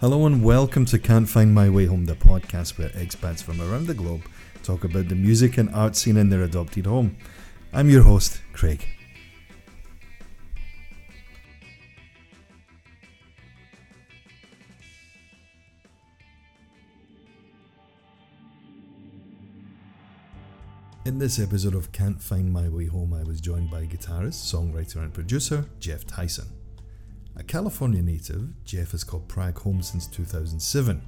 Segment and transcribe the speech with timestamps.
[0.00, 3.88] Hello and welcome to Can't Find My Way Home, the podcast where expats from around
[3.88, 4.22] the globe
[4.62, 7.16] talk about the music and art scene in their adopted home.
[7.72, 8.86] I'm your host, Craig.
[21.18, 25.02] In this episode of Can't Find My Way Home, I was joined by guitarist, songwriter,
[25.02, 26.46] and producer Jeff Tyson.
[27.34, 31.02] A California native, Jeff has called Prague home since 2007.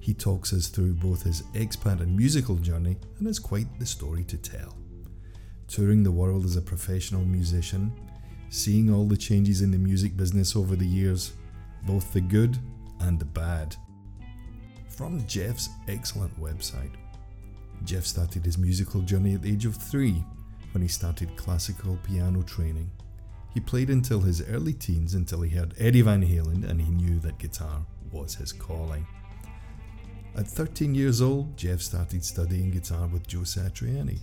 [0.00, 4.22] He talks us through both his expat and musical journey and has quite the story
[4.24, 4.76] to tell.
[5.66, 7.90] Touring the world as a professional musician,
[8.50, 11.32] seeing all the changes in the music business over the years,
[11.86, 12.58] both the good
[13.00, 13.76] and the bad.
[14.90, 16.92] From Jeff's excellent website,
[17.84, 20.24] Jeff started his musical journey at the age of three
[20.72, 22.90] when he started classical piano training
[23.56, 27.18] he played until his early teens until he heard Eddie Van Halen and he knew
[27.20, 27.80] that guitar
[28.12, 29.06] was his calling.
[30.36, 34.18] At 13 years old, Jeff started studying guitar with Joe Satriani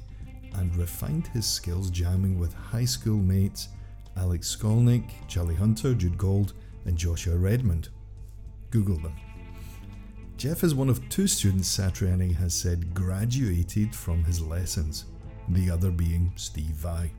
[0.54, 3.70] and refined his skills jamming with high school mates
[4.18, 6.54] Alex Skolnick, Charlie Hunter, Jude Gold,
[6.86, 7.86] and Joshua Redman.
[8.70, 9.16] Google them.
[10.44, 15.06] Jeff is one of two students Satriani has said graduated from his lessons,
[15.48, 17.10] the other being Steve Vai.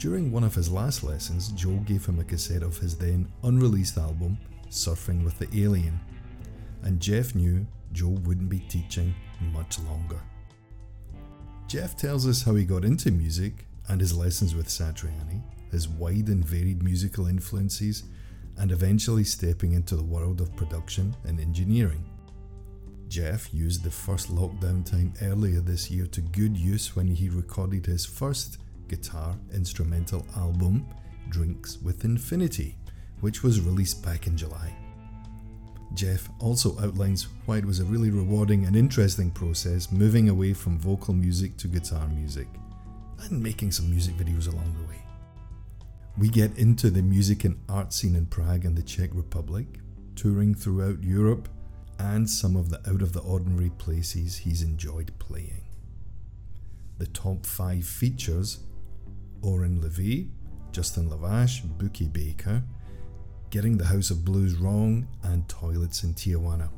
[0.00, 3.98] During one of his last lessons, Joe gave him a cassette of his then unreleased
[3.98, 4.36] album,
[4.68, 6.00] Surfing with the Alien,
[6.82, 9.14] and Jeff knew Joe wouldn't be teaching
[9.52, 10.20] much longer.
[11.68, 16.26] Jeff tells us how he got into music and his lessons with Satriani, his wide
[16.26, 18.02] and varied musical influences,
[18.58, 22.04] and eventually stepping into the world of production and engineering.
[23.08, 27.86] Jeff used the first lockdown time earlier this year to good use when he recorded
[27.86, 30.86] his first guitar instrumental album,
[31.30, 32.76] Drinks with Infinity,
[33.20, 34.74] which was released back in July.
[35.94, 40.78] Jeff also outlines why it was a really rewarding and interesting process moving away from
[40.78, 42.46] vocal music to guitar music,
[43.22, 45.02] and making some music videos along the way.
[46.18, 49.66] We get into the music and art scene in Prague and the Czech Republic,
[50.14, 51.48] touring throughout Europe,
[51.98, 55.64] and some of the out of the ordinary places he's enjoyed playing.
[56.98, 58.60] The top five features
[59.42, 60.30] Oren Levy,
[60.72, 62.62] Justin Lavache, Buki Baker,
[63.50, 66.68] Getting the House of Blues Wrong, and Toilets in Tijuana.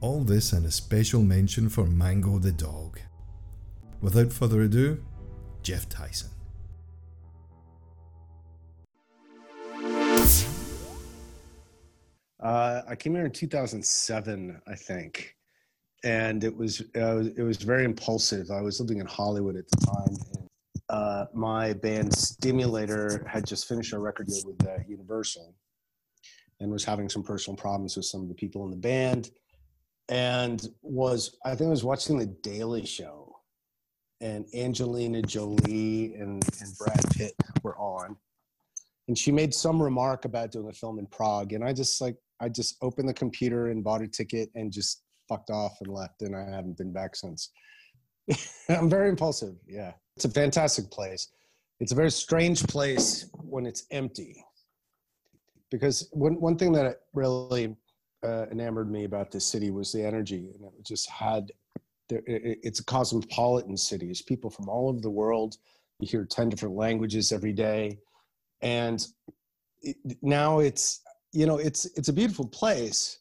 [0.00, 3.00] All this and a special mention for Mango the dog.
[4.00, 5.02] Without further ado,
[5.62, 6.30] Jeff Tyson.
[12.46, 15.34] Uh, I came here in 2007, I think,
[16.04, 18.52] and it was uh, it was very impulsive.
[18.52, 20.46] I was living in Hollywood at the time,
[20.88, 25.54] uh, my band Stimulator had just finished a record deal with uh, Universal
[26.60, 29.30] and was having some personal problems with some of the people in the band.
[30.08, 33.34] And was, I think I was watching The Daily Show
[34.20, 38.16] and Angelina Jolie and, and Brad Pitt were on.
[39.08, 41.52] And she made some remark about doing a film in Prague.
[41.52, 45.02] And I just like, I just opened the computer and bought a ticket and just
[45.28, 46.22] fucked off and left.
[46.22, 47.50] And I haven't been back since.
[48.68, 49.54] I'm very impulsive.
[49.66, 49.92] Yeah.
[50.16, 51.28] It's a fantastic place.
[51.80, 54.44] It's a very strange place when it's empty.
[55.70, 57.76] Because one, one thing that really
[58.24, 61.50] uh, enamored me about this city was the energy, and it just had.
[62.08, 64.10] It's a cosmopolitan city.
[64.10, 65.56] It's people from all over the world.
[65.98, 67.98] You hear ten different languages every day,
[68.62, 69.04] and
[70.22, 71.00] now it's
[71.36, 73.18] you know it's it's a beautiful place,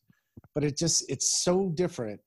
[0.54, 2.20] but it just it's so different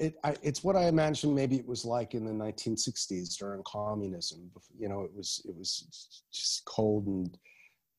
[0.00, 4.50] it, I, it's what I imagine maybe it was like in the 1960s during communism.
[4.76, 5.86] You know, it was it was
[6.32, 7.38] just cold and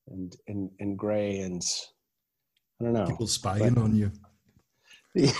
[0.08, 1.62] and and and gray and
[2.80, 3.06] I don't know.
[3.06, 4.10] People spying but, on you.
[5.14, 5.30] Yeah.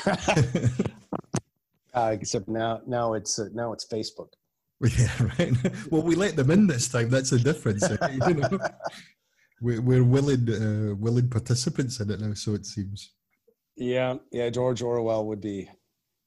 [1.94, 4.28] uh, except now now it's uh, now it's Facebook.
[4.98, 5.54] Yeah, right.
[5.90, 7.08] Well, we let them in this time.
[7.08, 7.88] That's the difference.
[7.88, 8.58] you know,
[9.62, 13.12] we're, we're willing uh, willing participants in it now, so it seems.
[13.76, 14.50] Yeah, yeah.
[14.50, 15.70] George Orwell would be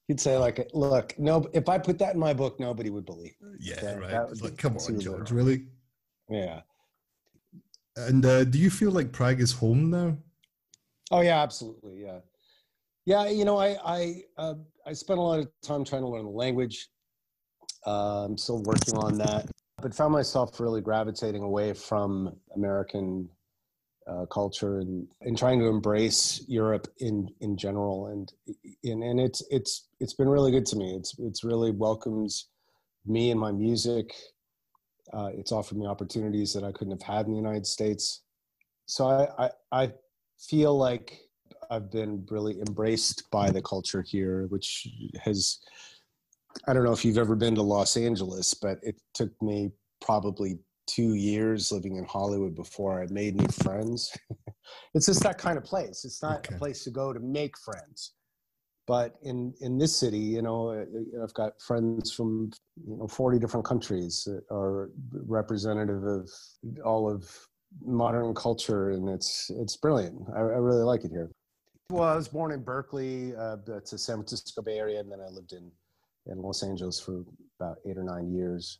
[0.07, 3.35] He'd say like, "Look, no, if I put that in my book, nobody would believe."
[3.59, 4.11] Yeah, that, right.
[4.11, 5.65] That like, come on, George, really?
[6.29, 6.61] Yeah.
[7.97, 10.17] And uh, do you feel like Prague is home now?
[11.09, 12.03] Oh yeah, absolutely.
[12.03, 12.19] Yeah,
[13.05, 13.29] yeah.
[13.29, 14.53] You know, I I uh,
[14.85, 16.87] I spent a lot of time trying to learn the language.
[17.87, 19.49] Uh, I'm still working on that,
[19.81, 23.29] but found myself really gravitating away from American
[24.07, 28.07] uh, culture and, and trying to embrace Europe in, in general.
[28.07, 28.31] And,
[28.83, 30.95] and, and it's, it's, it's been really good to me.
[30.95, 32.47] It's, it's really welcomes
[33.05, 34.13] me and my music.
[35.11, 38.21] Uh, it's offered me opportunities that I couldn't have had in the United States.
[38.85, 39.91] So I, I, I
[40.39, 41.19] feel like
[41.69, 44.87] I've been really embraced by the culture here, which
[45.23, 45.59] has,
[46.67, 49.71] I don't know if you've ever been to Los Angeles, but it took me
[50.01, 54.15] probably two years living in Hollywood before I made new friends.
[54.93, 56.05] it's just that kind of place.
[56.05, 56.55] It's not okay.
[56.55, 58.13] a place to go to make friends.
[58.87, 62.51] But in, in this city, you know, uh, I've got friends from
[62.87, 66.29] you know 40 different countries that are representative of
[66.83, 67.27] all of
[67.83, 70.21] modern culture, and it's it's brilliant.
[70.35, 71.31] I, I really like it here.
[71.89, 73.35] Well, I was born in Berkeley.
[73.35, 75.71] Uh, it's a San Francisco Bay Area, and then I lived in
[76.27, 77.23] in Los Angeles for
[77.59, 78.79] about eight or nine years.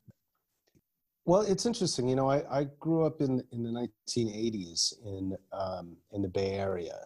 [1.26, 2.08] Well, it's interesting.
[2.08, 6.52] You know, I, I grew up in in the 1980s in um, in the Bay
[6.52, 7.00] Area,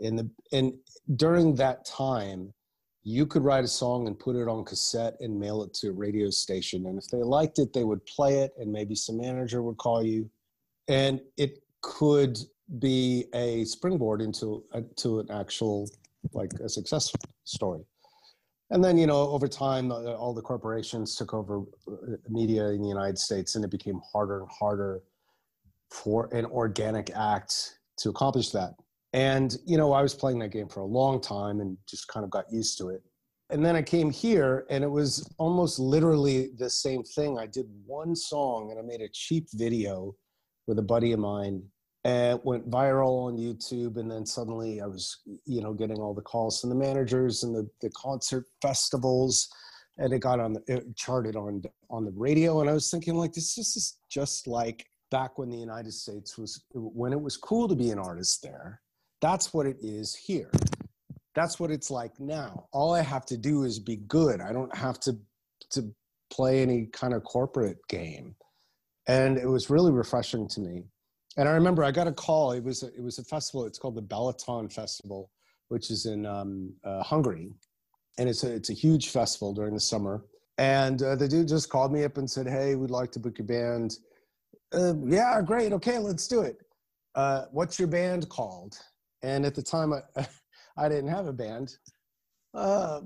[0.00, 0.72] in the and
[1.16, 2.54] during that time,
[3.02, 5.92] you could write a song and put it on cassette and mail it to a
[5.92, 9.62] radio station, and if they liked it, they would play it, and maybe some manager
[9.62, 10.30] would call you,
[10.88, 12.38] and it could
[12.78, 15.88] be a springboard into a, to an actual
[16.32, 17.12] like a success
[17.44, 17.82] story
[18.70, 22.82] and then you know over time uh, all the corporations took over uh, media in
[22.82, 25.02] the united states and it became harder and harder
[25.90, 28.74] for an organic act to accomplish that.
[29.12, 32.24] And you know i was playing that game for a long time and just kind
[32.24, 33.02] of got used to it.
[33.50, 37.38] And then i came here and it was almost literally the same thing.
[37.38, 40.14] I did one song and i made a cheap video
[40.66, 41.62] with a buddy of mine
[42.04, 43.98] and it went viral on YouTube.
[43.98, 47.54] And then suddenly I was, you know, getting all the calls from the managers and
[47.54, 49.48] the, the concert festivals.
[49.98, 52.60] And it got on the, it charted on, on the radio.
[52.60, 56.64] And I was thinking like, this is just like back when the United States was,
[56.72, 58.80] when it was cool to be an artist there.
[59.20, 60.50] That's what it is here.
[61.34, 62.66] That's what it's like now.
[62.72, 64.40] All I have to do is be good.
[64.40, 65.18] I don't have to,
[65.72, 65.94] to
[66.32, 68.34] play any kind of corporate game.
[69.06, 70.84] And it was really refreshing to me
[71.36, 72.52] and I remember I got a call.
[72.52, 73.64] It was a, it was a festival.
[73.66, 75.30] It's called the Balaton Festival,
[75.68, 77.50] which is in um, uh, Hungary,
[78.18, 80.24] and it's a it's a huge festival during the summer.
[80.58, 83.38] And uh, the dude just called me up and said, "Hey, we'd like to book
[83.38, 83.96] your band."
[84.72, 85.72] Uh, yeah, great.
[85.72, 86.58] Okay, let's do it.
[87.14, 88.76] Uh, what's your band called?
[89.22, 90.00] And at the time, I
[90.76, 91.76] I didn't have a band,
[92.54, 93.00] uh,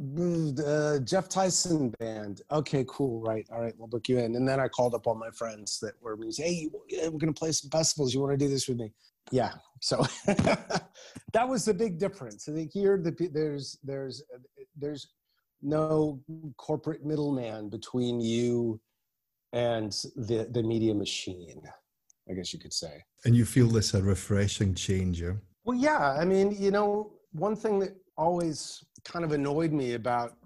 [0.66, 2.42] uh, Jeff Tyson band.
[2.50, 3.20] Okay, cool.
[3.20, 3.46] Right.
[3.52, 3.74] All right.
[3.76, 4.36] We'll book you in.
[4.36, 6.46] And then I called up all my friends that were music.
[6.46, 8.14] Hey, we're going to play some festivals.
[8.14, 8.92] You want to do this with me?
[9.30, 9.52] Yeah.
[9.80, 12.48] So that was the big difference.
[12.48, 14.22] I think here the, there's, there's,
[14.76, 15.08] there's
[15.62, 16.20] no
[16.56, 18.80] corporate middleman between you
[19.52, 21.62] and the, the media machine,
[22.30, 23.02] I guess you could say.
[23.24, 25.32] And you feel this a refreshing change, yeah?
[25.64, 26.12] Well, yeah.
[26.18, 30.36] I mean, you know, one thing that always kind of annoyed me about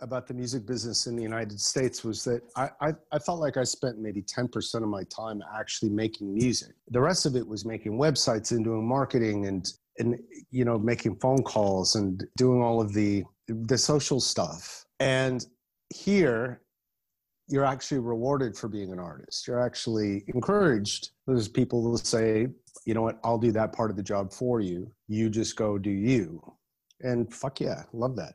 [0.00, 3.56] about the music business in the United States was that I, I, I, felt like
[3.56, 6.74] I spent maybe 10% of my time actually making music.
[6.90, 9.68] The rest of it was making websites and doing marketing and,
[9.98, 10.16] and
[10.52, 14.84] you know, making phone calls and doing all of the, the social stuff.
[15.00, 15.44] And
[15.92, 16.62] here,
[17.48, 19.48] you're actually rewarded for being an artist.
[19.48, 21.10] You're actually encouraged.
[21.26, 22.46] There's people who say,
[22.84, 24.92] you know what, I'll do that part of the job for you.
[25.08, 26.40] You just go do you
[27.00, 28.34] and fuck yeah, love that.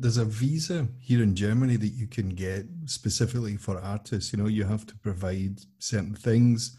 [0.00, 4.32] There's a visa here in Germany that you can get specifically for artists.
[4.32, 6.76] You know, you have to provide certain things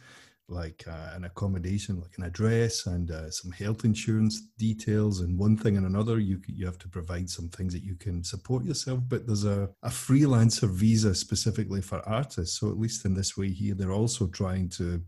[0.47, 5.57] like uh, an accommodation, like an address and uh, some health insurance details, and one
[5.57, 6.19] thing and another.
[6.19, 8.99] You you have to provide some things that you can support yourself.
[9.07, 12.59] But there's a, a freelancer visa specifically for artists.
[12.59, 15.01] So at least in this way here, they're also trying to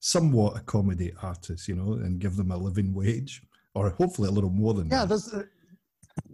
[0.00, 3.42] somewhat accommodate artists, you know, and give them a living wage,
[3.74, 5.30] or hopefully a little more than yeah, that.
[5.32, 5.42] Uh,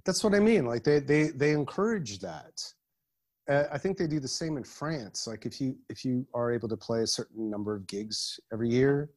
[0.05, 0.67] that's what I mean.
[0.67, 2.63] Like they they they encourage that.
[3.49, 5.27] Uh, I think they do the same in France.
[5.27, 8.69] Like if you if you are able to play a certain number of gigs every
[8.69, 9.11] year,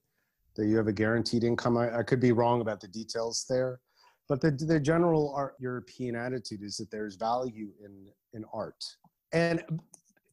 [0.56, 1.78] that you have a guaranteed income.
[1.78, 3.80] I, I could be wrong about the details there,
[4.28, 8.84] but the the general art European attitude is that there's value in in art.
[9.32, 9.64] And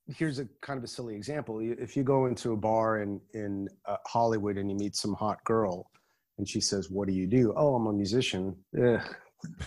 [0.08, 1.60] here's a kind of a silly example.
[1.60, 5.42] If you go into a bar in in uh, Hollywood and you meet some hot
[5.44, 5.90] girl,
[6.38, 9.16] and she says, "What do you do?" "Oh, I'm a musician." Ugh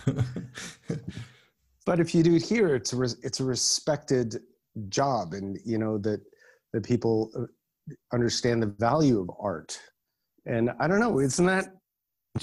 [1.86, 4.36] but if you do it here, it's a it's a respected
[4.88, 6.20] job, and you know that
[6.72, 7.46] that people uh,
[8.12, 9.78] understand the value of art.
[10.46, 11.66] And I don't know, isn't that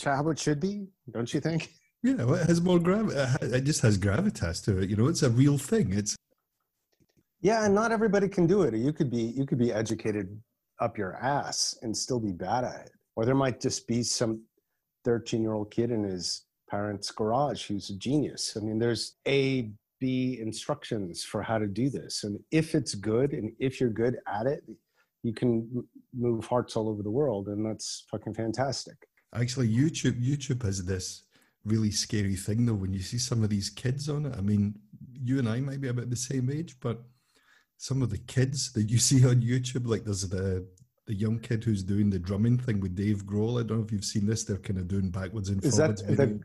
[0.04, 0.88] how it should be?
[1.12, 1.70] Don't you think?
[2.04, 3.10] Yeah, well, it has more grav.
[3.42, 4.90] It just has gravitas to it.
[4.90, 5.94] You know, it's a real thing.
[5.94, 6.16] It's
[7.42, 8.74] yeah, and not everybody can do it.
[8.76, 10.40] You could be you could be educated
[10.80, 14.44] up your ass and still be bad at it, or there might just be some
[15.04, 18.58] thirteen year old kid in his parents' garage who's a genius.
[18.58, 22.24] I mean, there's A, B instructions for how to do this.
[22.24, 24.64] And if it's good and if you're good at it,
[25.24, 27.48] you can move hearts all over the world.
[27.48, 28.96] And that's fucking fantastic.
[29.36, 31.24] Actually, YouTube YouTube has this
[31.66, 34.36] really scary thing though when you see some of these kids on it.
[34.38, 34.76] I mean,
[35.14, 37.02] you and I might be about the same age, but
[37.78, 40.66] some of the kids that you see on YouTube, like there's the
[41.08, 43.60] the young kid who's doing the drumming thing with Dave Grohl.
[43.60, 44.44] I don't know if you've seen this.
[44.44, 46.04] They're kind of doing backwards and Is forwards.
[46.04, 46.42] that the,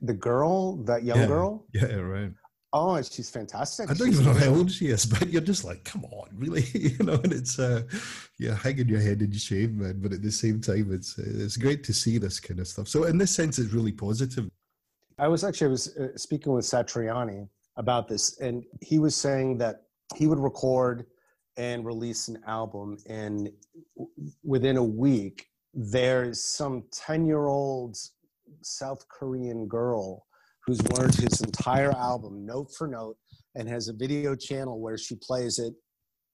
[0.00, 1.26] the girl, that young yeah.
[1.26, 1.66] girl?
[1.72, 2.32] Yeah, right.
[2.72, 3.90] Oh, she's fantastic.
[3.90, 6.28] I don't she's even know how old she is, but you're just like, come on,
[6.34, 7.14] really, you know.
[7.14, 7.82] And it's uh,
[8.38, 10.00] yeah, hanging your head in shame, man.
[10.00, 12.88] But at the same time, it's it's great to see this kind of stuff.
[12.88, 14.50] So in this sense, it's really positive.
[15.18, 19.58] I was actually I was uh, speaking with Satriani about this, and he was saying
[19.58, 19.84] that
[20.14, 21.06] he would record
[21.56, 23.50] and release an album, and
[24.44, 27.96] within a week, there's some ten-year-old
[28.62, 30.26] South Korean girl
[30.66, 33.16] who's learned his entire album note for note
[33.54, 35.74] and has a video channel where she plays it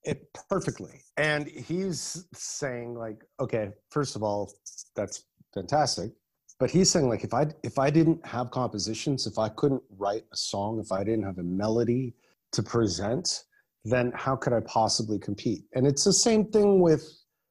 [0.03, 1.01] it perfectly.
[1.17, 4.51] And he's saying like, okay, first of all,
[4.95, 6.11] that's fantastic.
[6.59, 10.23] But he's saying like if I if I didn't have compositions, if I couldn't write
[10.31, 12.15] a song, if I didn't have a melody
[12.53, 13.43] to present,
[13.83, 15.63] then how could I possibly compete?
[15.73, 17.09] And it's the same thing with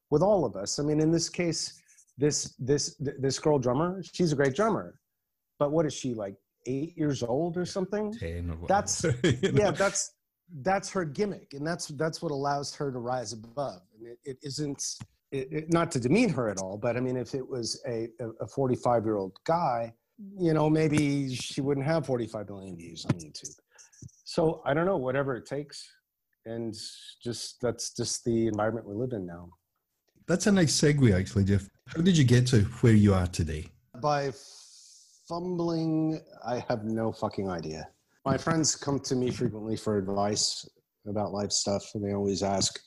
[0.09, 0.79] with all of us.
[0.79, 1.81] I mean, in this case,
[2.17, 4.99] this this this girl drummer, she's a great drummer.
[5.59, 8.13] But what is she like eight years old or something?
[8.13, 8.67] Ten or whatever.
[8.67, 9.03] That's
[9.43, 9.63] you know?
[9.63, 10.13] yeah, that's
[10.61, 13.81] that's her gimmick, and that's that's what allows her to rise above.
[13.97, 14.83] And it, it isn't
[15.31, 18.07] it, it, not to demean her at all, but I mean, if it was a
[18.39, 19.93] a 45 year old guy,
[20.39, 23.55] you know, maybe she wouldn't have 45 million views on YouTube.
[24.23, 25.87] So I don't know, whatever it takes,
[26.45, 26.75] and
[27.23, 29.49] just that's just the environment we live in now.
[30.27, 31.67] That's a nice segue, actually, Jeff.
[31.95, 33.67] How did you get to where you are today?
[34.01, 34.31] By
[35.27, 37.87] fumbling, I have no fucking idea.
[38.25, 40.67] My friends come to me frequently for advice
[41.07, 42.79] about life stuff, and they always ask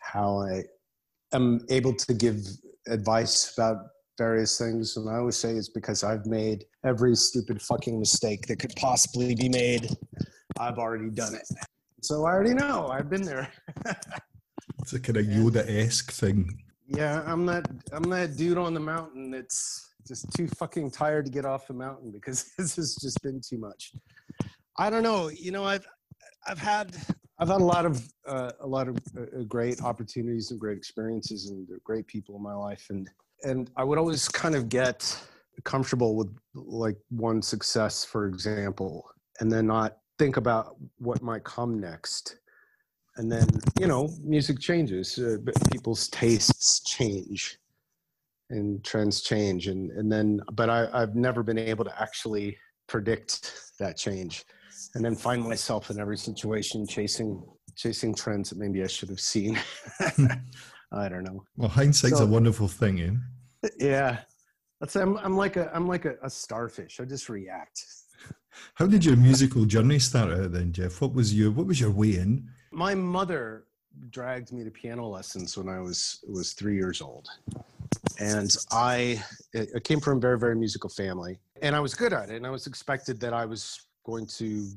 [0.00, 0.64] how I
[1.32, 2.36] am able to give
[2.88, 3.76] advice about
[4.18, 4.98] various things.
[4.98, 9.34] And I always say it's because I've made every stupid fucking mistake that could possibly
[9.34, 9.88] be made.
[10.58, 11.48] I've already done it.
[12.02, 12.88] So I already know.
[12.88, 13.50] I've been there.
[14.82, 16.48] It's a kind of Yoda esque thing.
[16.90, 21.30] Yeah, I'm that I'm that dude on the mountain that's just too fucking tired to
[21.30, 23.92] get off the mountain because this has just been too much.
[24.76, 25.28] I don't know.
[25.28, 25.86] You know, I've
[26.46, 26.96] I've had
[27.38, 31.50] I've had a lot of uh, a lot of uh, great opportunities and great experiences
[31.50, 33.08] and great people in my life, and
[33.44, 35.16] and I would always kind of get
[35.64, 41.78] comfortable with like one success, for example, and then not think about what might come
[41.78, 42.39] next
[43.16, 43.46] and then
[43.78, 45.36] you know music changes uh,
[45.72, 47.58] people's tastes change
[48.50, 52.56] and trends change and and then but I, i've never been able to actually
[52.88, 54.44] predict that change
[54.94, 57.42] and then find myself in every situation chasing
[57.76, 59.58] chasing trends that maybe i should have seen
[60.92, 63.00] i don't know Well, hindsight's So- a wonderful thing,
[63.62, 63.68] eh?
[63.78, 64.18] yeah
[64.80, 67.84] that's i'm, I'm like a i'm like a, a starfish i just react
[68.74, 71.00] How did your musical journey start out then, Jeff?
[71.00, 72.48] What was your what was your way in?
[72.70, 73.64] My mother
[74.10, 77.28] dragged me to piano lessons when I was was three years old,
[78.18, 79.22] and I,
[79.54, 82.46] I came from a very very musical family, and I was good at it, and
[82.46, 84.70] I was expected that I was going to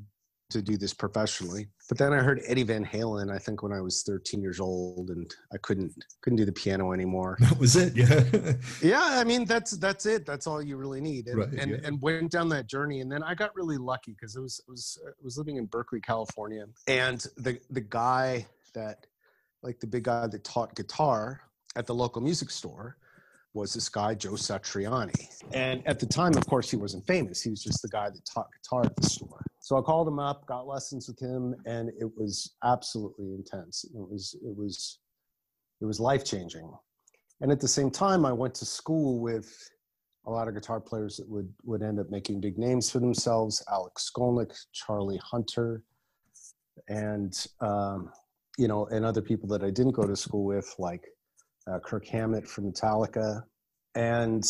[0.54, 1.68] to do this professionally.
[1.88, 5.10] But then I heard Eddie Van Halen, I think when I was 13 years old,
[5.10, 5.92] and I couldn't
[6.22, 7.36] couldn't do the piano anymore.
[7.44, 8.54] That was it, yeah.
[8.82, 10.24] Yeah, I mean that's that's it.
[10.24, 11.28] That's all you really need.
[11.28, 11.76] And Right, and, yeah.
[11.84, 14.70] and went down that journey, and then I got really lucky because it was it
[14.70, 19.06] was I was living in Berkeley, California, and the the guy that
[19.62, 21.40] like the big guy that taught guitar
[21.76, 22.96] at the local music store
[23.54, 25.28] was this guy Joe Satriani.
[25.52, 27.40] And at the time, of course, he wasn't famous.
[27.40, 29.44] He was just the guy that taught guitar at the store.
[29.64, 33.86] So I called him up, got lessons with him, and it was absolutely intense.
[33.94, 34.98] It was it was
[35.80, 36.70] it was life changing.
[37.40, 39.50] And at the same time, I went to school with
[40.26, 43.64] a lot of guitar players that would would end up making big names for themselves:
[43.72, 45.82] Alex Skolnick, Charlie Hunter,
[46.88, 48.10] and um,
[48.58, 51.06] you know, and other people that I didn't go to school with, like
[51.72, 53.42] uh, Kirk Hammett from Metallica,
[53.94, 54.44] and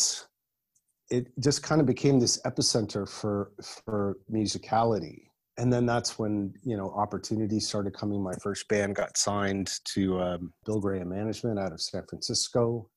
[1.09, 3.51] it just kind of became this epicenter for
[3.85, 5.23] for musicality.
[5.57, 8.21] And then that's when you know opportunities started coming.
[8.21, 12.89] My first band got signed to um, Bill Graham Management out of San Francisco,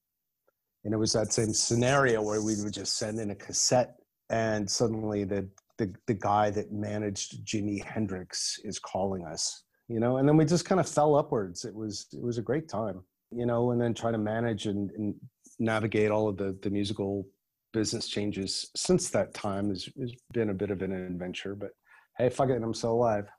[0.84, 3.96] and it was that same scenario where we would just send in a cassette,
[4.30, 5.48] and suddenly the
[5.78, 10.44] the, the guy that managed Jimi Hendrix is calling us, you know, and then we
[10.44, 11.64] just kind of fell upwards.
[11.64, 14.90] It was it was a great time, you know, and then try to manage and,
[14.92, 15.14] and
[15.60, 17.24] navigate all of the the musical
[17.72, 21.70] business changes since that time has, has been a bit of an adventure, but
[22.16, 23.28] hey, fuck it, I'm still alive.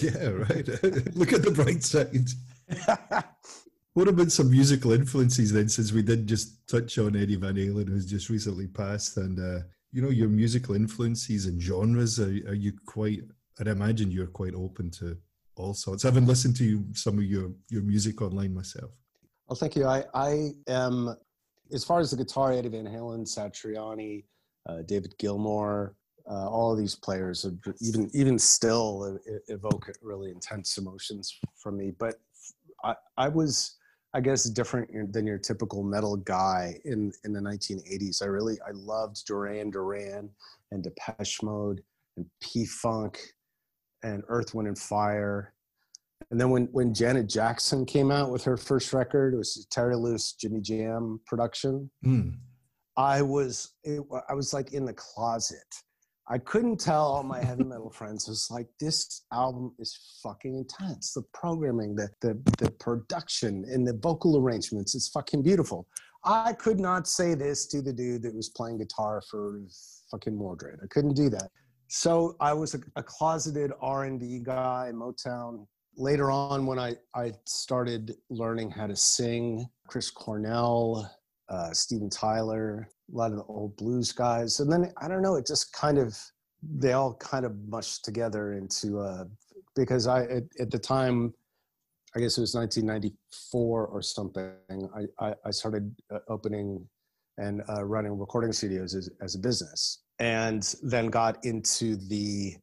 [0.00, 0.68] Yeah, right.
[1.16, 2.28] Look at the bright side.
[3.94, 7.88] what about some musical influences then, since we did just touch on Eddie Van Halen,
[7.88, 12.20] who's just recently passed, and uh, you know your musical influences and genres?
[12.20, 13.22] Are, are you quite?
[13.58, 15.18] I'd imagine you're quite open to
[15.56, 16.04] all sorts.
[16.04, 18.92] I haven't listened to you, some of your your music online myself.
[19.48, 19.86] Well, thank you.
[19.86, 21.16] I I am
[21.72, 24.24] as far as the guitar, Eddie Van Halen, Satriani,
[24.68, 25.94] uh, David Gilmour,
[26.30, 27.46] uh, all of these players,
[27.80, 31.92] even even still, evoke really intense emotions from me.
[31.98, 32.16] But
[32.84, 33.76] I, I was,
[34.14, 38.22] I guess, different than your typical metal guy in in the 1980s.
[38.22, 40.30] I really I loved Duran Duran
[40.70, 41.82] and Depeche Mode
[42.16, 43.18] and P Funk
[44.02, 45.52] and Earth, Wind and Fire.
[46.30, 49.96] And then when when Janet Jackson came out with her first record, it was Terry
[49.96, 51.90] Lewis Jimmy Jam production.
[52.04, 52.34] Mm.
[52.96, 55.64] I was it, I was like in the closet
[56.30, 58.28] I couldn't tell all my heavy metal friends.
[58.28, 61.12] It was like this album is fucking intense.
[61.12, 65.88] The programming, the the the production, and the vocal arrangements is fucking beautiful.
[66.24, 69.60] I could not say this to the dude that was playing guitar for
[70.10, 70.78] fucking Mordred.
[70.82, 71.50] I couldn't do that.
[71.88, 75.66] So I was a, a closeted R and B guy, Motown.
[75.96, 81.10] Later on, when I I started learning how to sing, Chris Cornell,
[81.50, 84.60] uh, Steven Tyler, a lot of the old blues guys.
[84.60, 86.16] And then I don't know, it just kind of,
[86.62, 89.24] they all kind of mushed together into, uh,
[89.74, 91.34] because I, at, at the time,
[92.14, 96.86] I guess it was 1994 or something, I, I, I started uh, opening
[97.38, 100.02] and uh, running recording studios as, as a business.
[100.18, 102.56] And then got into the,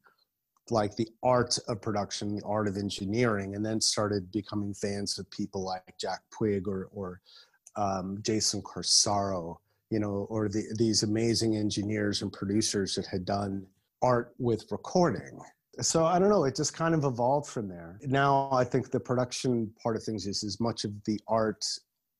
[0.72, 5.30] like the art of production, the art of engineering, and then started becoming fans of
[5.32, 7.22] people like Jack Puig or, or
[7.76, 9.58] um, Jason Corsaro,
[9.90, 13.66] you know, or the, these amazing engineers and producers that had done
[14.02, 15.40] art with recording.
[15.80, 18.00] So I don't know, it just kind of evolved from there.
[18.02, 21.64] Now I think the production part of things is as much of the art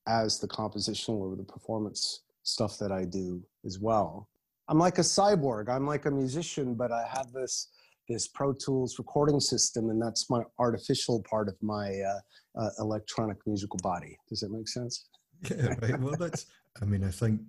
[0.08, 4.30] as the compositional or the performance stuff that I do as well.
[4.70, 5.70] I'm like a cyborg.
[5.70, 7.70] I'm like a musician, but I have this
[8.08, 13.38] this Pro Tools recording system, and that's my artificial part of my uh, uh, electronic
[13.46, 14.18] musical body.
[14.30, 15.08] Does that make sense?
[15.50, 16.00] Yeah, right.
[16.00, 16.46] Well, that's.
[16.82, 17.42] I mean, I think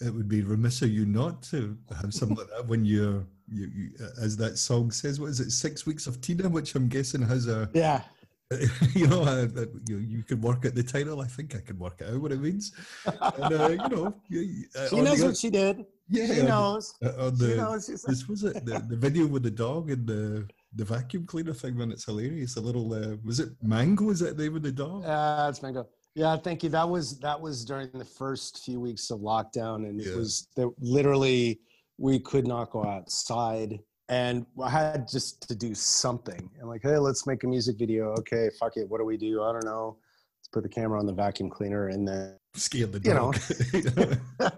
[0.00, 3.70] it would be remiss of you not to have something like that when you're, you,
[3.74, 5.20] you, as that song says.
[5.20, 5.50] What is it?
[5.50, 7.68] Six weeks of Tina, which I'm guessing has a.
[7.74, 8.02] Yeah.
[8.94, 9.46] You know, uh,
[9.88, 11.20] you, you can work out the title.
[11.20, 12.72] I think I can work out what it means.
[13.06, 14.06] And, uh, you know,
[14.76, 15.84] uh, she knows the, what she did.
[16.08, 16.94] Yeah, she knows.
[17.02, 17.86] Uh, on the, she knows.
[17.86, 18.64] This was it.
[18.64, 21.76] The, the video with the dog and the the vacuum cleaner thing.
[21.76, 22.56] Man, it's hilarious.
[22.56, 22.92] A little.
[22.92, 24.10] Uh, was it Mango?
[24.10, 25.04] Is that the name of the dog?
[25.04, 25.88] Uh, it's Mango.
[26.14, 26.68] Yeah, thank you.
[26.68, 30.12] That was that was during the first few weeks of lockdown, and yeah.
[30.12, 31.60] it was literally
[31.98, 36.50] we could not go outside, and I had just to do something.
[36.58, 38.08] And like, hey, let's make a music video.
[38.18, 38.88] Okay, fuck it.
[38.88, 39.42] What do we do?
[39.42, 39.96] I don't know.
[40.40, 43.38] Let's put the camera on the vacuum cleaner, and then scale the dog.
[43.72, 44.50] You know,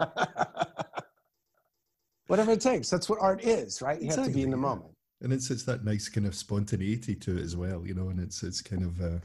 [2.27, 2.91] whatever it takes.
[2.91, 4.01] That's what art is, right?
[4.01, 4.91] You exactly, have to be in the moment.
[5.23, 8.09] And it's it's that nice kind of spontaneity to it as well, you know.
[8.09, 9.01] And it's it's kind of.
[9.01, 9.19] Uh,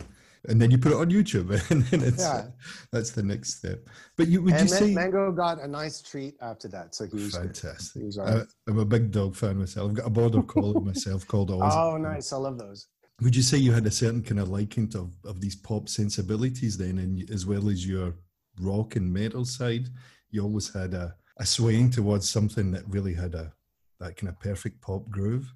[0.47, 2.30] and then you put it on YouTube, and then it's yeah.
[2.30, 2.45] Uh,
[2.91, 3.88] that's the next step.
[4.17, 7.15] But you would and you say Mango got a nice treat after that, so he
[7.15, 8.01] was fantastic.
[8.01, 9.89] He was I, am a big dog fan myself.
[9.89, 11.73] I've got a border collie myself called Oz.
[11.75, 12.34] Oh, nice!
[12.34, 12.88] I love those.
[13.21, 15.88] Would you say you had a certain kind of liking to, of, of these pop
[15.88, 18.15] sensibilities then, and as well as your
[18.60, 19.89] rock and metal side,
[20.32, 23.54] you always had a, a swaying towards something that really had a
[23.99, 25.54] that kind of perfect pop groove?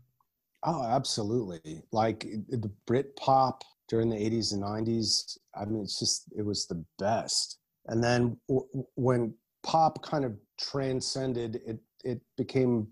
[0.63, 1.81] Oh, absolutely.
[1.91, 5.37] Like the Brit pop during the 80s and 90s.
[5.55, 7.59] I mean, it's just, it was the best.
[7.87, 12.87] And then w- when pop kind of transcended, it, it became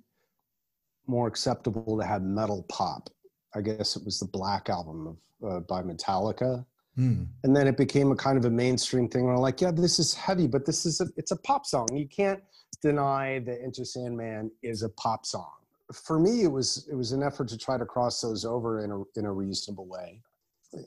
[1.07, 3.09] more acceptable to have metal pop.
[3.55, 6.65] I guess it was the Black album of, uh, by Metallica.
[6.95, 7.23] Hmm.
[7.43, 10.13] And then it became a kind of a mainstream thing where like, yeah, this is
[10.13, 11.87] heavy, but this is a, it's a pop song.
[11.91, 12.41] You can't
[12.81, 15.51] deny that Enter Sandman is a pop song.
[15.91, 18.91] For me, it was it was an effort to try to cross those over in
[18.91, 20.21] a in a reasonable way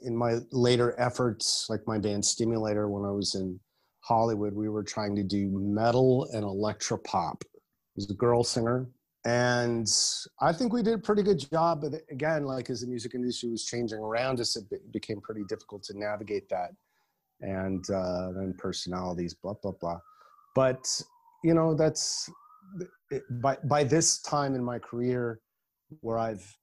[0.02, 3.58] in my later efforts, like my band Stimulator, when I was in
[4.00, 7.42] Hollywood, we were trying to do metal and electro pop.
[7.44, 7.58] I
[7.96, 8.88] was a girl singer.
[9.24, 9.88] And
[10.40, 11.80] I think we did a pretty good job.
[11.82, 15.82] But again, like as the music industry was changing around us, it became pretty difficult
[15.84, 16.70] to navigate that.
[17.40, 19.98] And uh, then personalities, blah, blah, blah.
[20.54, 21.02] But,
[21.42, 22.30] you know, that's
[23.42, 25.40] by, by this time in my career
[26.00, 26.56] where I've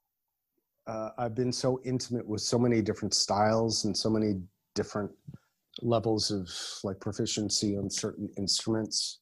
[0.87, 4.41] uh, I've been so intimate with so many different styles and so many
[4.75, 5.11] different
[5.81, 6.49] levels of
[6.83, 9.19] like proficiency on certain instruments.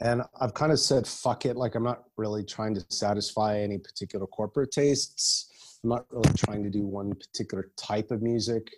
[0.00, 1.56] And I've kind of said, fuck it.
[1.56, 5.50] Like, I'm not really trying to satisfy any particular corporate tastes.
[5.82, 8.70] I'm not really trying to do one particular type of music,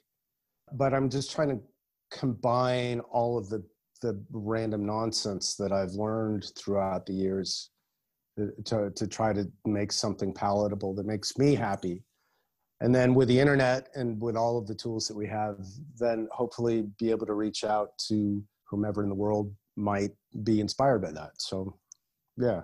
[0.72, 1.60] but I'm just trying to
[2.10, 3.64] combine all of the
[4.02, 7.70] the random nonsense that I've learned throughout the years
[8.64, 12.02] to, to try to make something palatable that makes me happy.
[12.80, 15.56] And then with the internet and with all of the tools that we have,
[15.98, 20.10] then hopefully be able to reach out to whomever in the world might
[20.42, 21.30] be inspired by that.
[21.38, 21.78] So,
[22.36, 22.62] yeah.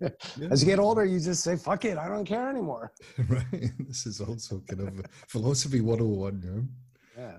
[0.00, 0.08] yeah.
[0.50, 2.92] As you get older, you just say, fuck it, I don't care anymore.
[3.28, 3.70] right.
[3.78, 6.64] This is also kind of philosophy 101, you know?
[7.16, 7.36] Yeah.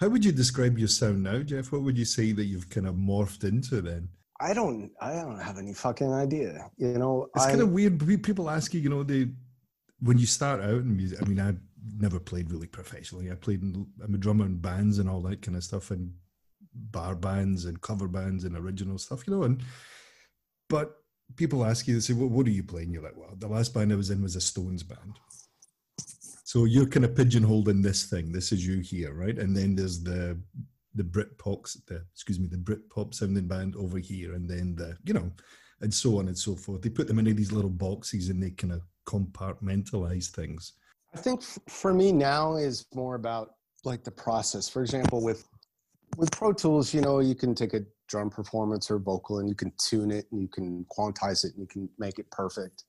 [0.00, 1.72] How would you describe your sound now, Jeff?
[1.72, 4.08] What would you say that you've kind of morphed into then?
[4.40, 4.90] I don't.
[5.00, 6.70] I don't have any fucking idea.
[6.76, 8.00] You know, it's I, kind of weird.
[8.22, 9.28] People ask you, you know, they
[10.00, 11.22] when you start out in music.
[11.22, 11.54] I mean, I
[11.98, 13.30] never played really professionally.
[13.30, 13.62] I played.
[13.62, 16.12] In, I'm a drummer in bands and all that kind of stuff, and
[16.74, 19.26] bar bands and cover bands and original stuff.
[19.26, 19.62] You know, and
[20.68, 20.96] but
[21.36, 23.72] people ask you, they say, "Well, what are you playing?" You're like, "Well, the last
[23.72, 25.18] band I was in was a Stones band."
[26.44, 28.30] So you're kind of pigeonholed in this thing.
[28.30, 29.36] This is you here, right?
[29.38, 30.38] And then there's the
[30.94, 35.14] the Britpops, the excuse me, the Britpop sounding band over here, and then the you
[35.14, 35.30] know,
[35.80, 36.82] and so on and so forth.
[36.82, 40.74] They put them into these little boxes and they kind of compartmentalize things.
[41.14, 43.50] I think for me now is more about
[43.84, 44.68] like the process.
[44.68, 45.46] For example, with
[46.16, 49.54] with Pro Tools, you know, you can take a drum performance or vocal and you
[49.54, 52.84] can tune it and you can quantize it and you can make it perfect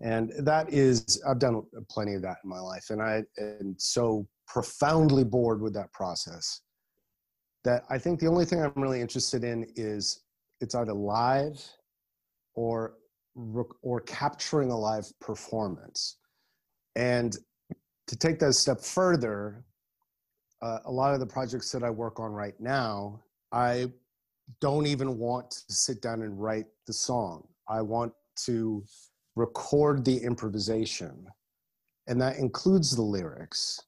[0.00, 4.26] and that is i've done plenty of that in my life and i am so
[4.46, 6.60] profoundly bored with that process
[7.64, 10.22] that i think the only thing i'm really interested in is
[10.60, 11.62] it's either live
[12.54, 12.94] or
[13.82, 16.16] or capturing a live performance.
[16.96, 17.36] And
[18.08, 19.64] to take that a step further
[20.60, 23.20] uh, a lot of the projects that i work on right now
[23.52, 23.88] i
[24.60, 27.46] don't even want to sit down and write the song.
[27.68, 28.12] I want
[28.46, 28.82] to
[29.36, 31.26] record the improvisation,
[32.06, 33.80] and that includes the lyrics.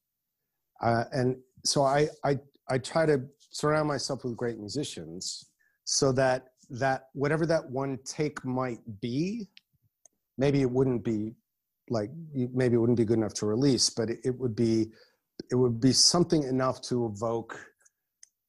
[0.82, 5.50] Uh, and so I, I, I try to surround myself with great musicians
[5.84, 9.48] so that that whatever that one take might be,
[10.38, 11.34] maybe it wouldn't be
[11.88, 14.90] like maybe it wouldn't be good enough to release, but it, it would be
[15.50, 17.58] it would be something enough to evoke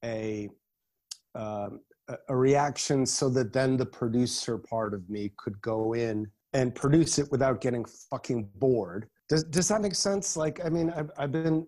[0.04, 0.50] a
[1.36, 1.70] uh,
[2.30, 7.18] a reaction so that then the producer part of me could go in and produce
[7.20, 9.08] it without getting fucking bored.
[9.30, 10.36] Does, does that make sense?
[10.36, 11.66] Like, I mean, I've, I've been,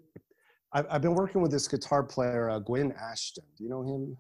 [0.74, 3.44] I've, I've been working with this guitar player, uh, Gwyn Ashton.
[3.58, 4.18] Do you know him?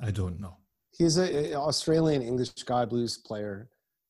[0.00, 0.56] I don't know.
[0.96, 3.68] He's an Australian English guy blues player.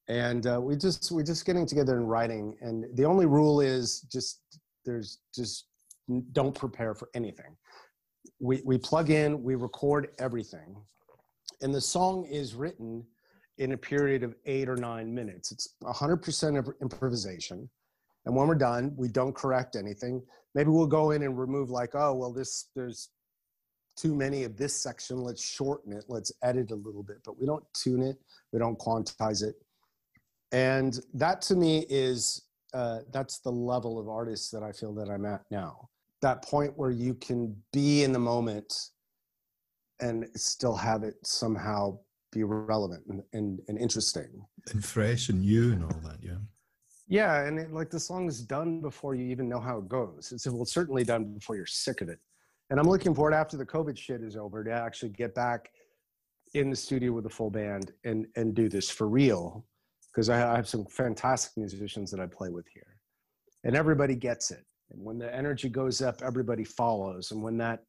[0.08, 2.56] And uh, we just, we're just getting together and writing.
[2.60, 4.40] And the only rule is just,
[4.84, 5.66] there's just,
[6.32, 7.56] don't prepare for anything.
[8.38, 10.76] We, we plug in, we record everything.
[11.62, 13.04] And the song is written
[13.58, 15.52] in a period of eight or nine minutes.
[15.52, 17.70] It's 100% of improvisation.
[18.26, 20.22] And when we're done, we don't correct anything.
[20.54, 23.10] Maybe we'll go in and remove, like, oh, well, this, there's
[23.96, 25.18] too many of this section.
[25.18, 26.04] Let's shorten it.
[26.08, 27.18] Let's edit a little bit.
[27.24, 28.16] But we don't tune it,
[28.52, 29.56] we don't quantize it.
[30.52, 35.08] And that to me is, uh, that's the level of artist that I feel that
[35.08, 35.88] I'm at now.
[36.22, 38.72] That point where you can be in the moment
[40.00, 41.98] and still have it somehow
[42.32, 46.38] be relevant and, and, and interesting and fresh and new and all that yeah
[47.06, 50.32] yeah and it, like the song is done before you even know how it goes.
[50.32, 52.18] It's well certainly done before you're sick of it.
[52.70, 55.70] And i'm looking forward after the covid shit is over to actually get back
[56.54, 59.64] in the studio with a full band and and do this for real
[60.12, 62.96] because I, I have some fantastic musicians that i play with here.
[63.64, 64.64] And everybody gets it.
[64.90, 67.32] And when the energy goes up everybody follows.
[67.32, 67.80] And when that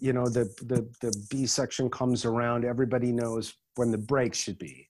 [0.00, 4.58] you know the the the B section comes around, everybody knows when the break should
[4.58, 4.88] be,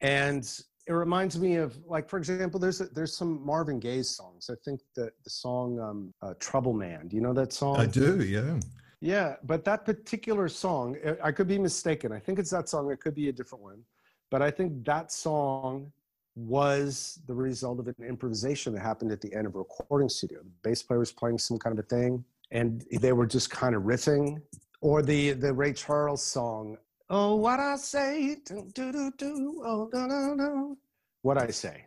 [0.00, 0.48] and
[0.86, 4.50] it reminds me of like for example, there's a, there's some Marvin Gaye songs.
[4.50, 7.78] I think that the song um, uh, "Trouble Man." Do you know that song?
[7.78, 8.22] I do.
[8.22, 8.58] Yeah.
[9.02, 12.12] Yeah, but that particular song, I could be mistaken.
[12.12, 12.90] I think it's that song.
[12.90, 13.82] It could be a different one,
[14.30, 15.92] but I think that song
[16.34, 20.40] was the result of an improvisation that happened at the end of a recording studio.
[20.42, 23.74] The bass player was playing some kind of a thing and they were just kind
[23.74, 24.40] of riffing.
[24.82, 26.76] Or the the Ray Charles song,
[27.08, 30.78] "Oh, what I say, do do do oh do do,"
[31.22, 31.86] what I say.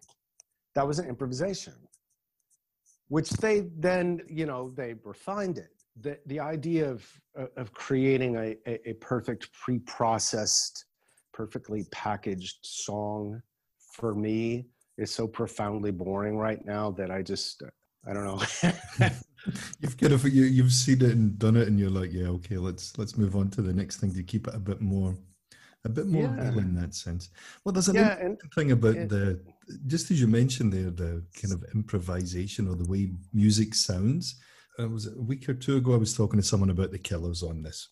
[0.76, 1.74] That was an improvisation,
[3.08, 5.72] which they then you know they refined it.
[6.02, 7.06] The the idea of
[7.38, 10.86] uh, of creating a a, a perfect pre-processed,
[11.34, 13.42] perfectly packaged song
[13.94, 17.70] for me is so profoundly boring right now that I just uh,
[18.08, 19.10] I don't know.
[19.80, 22.58] you've kind of you, you've seen it and done it, and you're like, yeah, okay,
[22.58, 25.16] let's let's move on to the next thing to keep it a bit more
[25.86, 26.52] a bit more Yeah.
[26.58, 27.30] in that sense.
[27.64, 29.40] Well, there's an Yeah, interesting thing about it- the
[29.88, 34.36] just as you mentioned there, the kind of improvisation or the way music sounds.
[34.80, 35.94] Uh, was it a week or two ago?
[35.94, 37.90] I was talking to someone about the Killers on this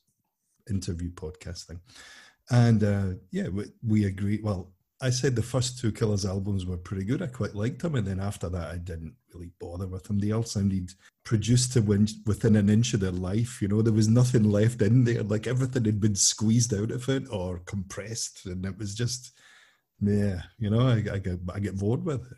[0.69, 1.79] interview podcast thing,
[2.49, 4.39] and uh, yeah, we, we agree.
[4.43, 7.21] Well, I said the first two Killers albums were pretty good.
[7.21, 10.17] I quite liked them, and then after that, I didn't really bother with them.
[10.17, 10.91] They all sounded
[11.23, 13.61] produced to win, within an inch of their life.
[13.61, 15.21] You know, there was nothing left in there.
[15.21, 19.37] Like everything had been squeezed out of it or compressed, and it was just,
[20.01, 22.37] yeah, you know, I, I get I get bored with it.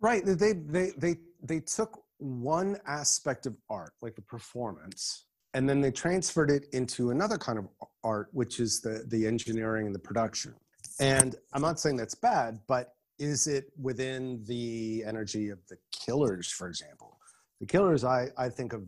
[0.00, 5.82] right, they they they they took one aspect of art, like the performance, and then
[5.82, 7.68] they transferred it into another kind of
[8.02, 10.54] art, which is the the engineering and the production.
[11.00, 16.50] And I'm not saying that's bad, but is it within the energy of the Killers,
[16.50, 17.18] for example?
[17.60, 18.82] The Killers, I I think of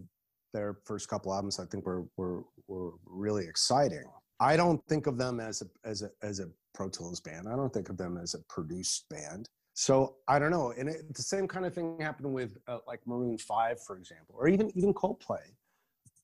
[0.52, 1.58] their first couple albums.
[1.58, 4.04] I think were were were really exciting.
[4.40, 7.48] I don't think of them as a as a as a Pro Tools band.
[7.48, 9.48] I don't think of them as a produced band.
[9.74, 10.72] So I don't know.
[10.78, 14.34] And it, the same kind of thing happened with uh, like Maroon Five, for example,
[14.38, 15.44] or even even Coldplay.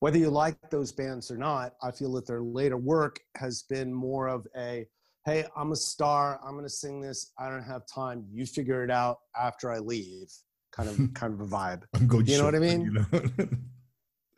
[0.01, 3.92] Whether you like those bands or not, I feel that their later work has been
[3.92, 4.87] more of a,
[5.29, 6.41] hey, I'm a star.
[6.45, 7.33] I'm going to sing this.
[7.38, 8.25] I don't have time.
[8.33, 10.33] You figure it out after I leave.
[10.73, 11.83] Kind of kind of a vibe.
[11.95, 12.27] I'm going.
[12.27, 12.81] You know what I mean?
[12.83, 13.49] You know?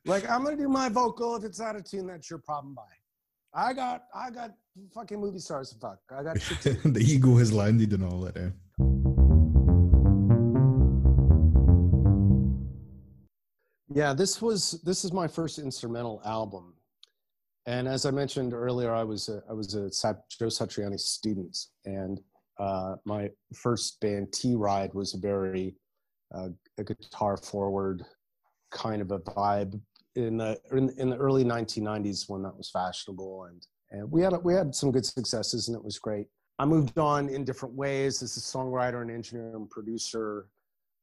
[0.07, 1.37] Like I'm going to do my vocal.
[1.37, 2.75] If it's out of tune, that's your problem.
[2.75, 2.83] Bye.
[3.53, 4.53] I got I got
[4.95, 5.99] fucking movie stars to fuck.
[6.11, 8.37] I got shit the ego has landed and all that.
[8.39, 8.49] Eh?
[13.93, 16.73] Yeah, this was this is my first instrumental album,
[17.71, 22.21] and as I mentioned earlier, I was a, I was a Joe Satriani student, and
[22.59, 25.77] uh, my first band T Ride was a very
[26.35, 28.05] uh, a guitar forward
[28.73, 29.81] kind of a vibe
[30.17, 34.33] in the in, in the early 1990s when that was fashionable, and and we had
[34.43, 36.27] we had some good successes, and it was great.
[36.59, 40.49] I moved on in different ways as a songwriter and engineer and producer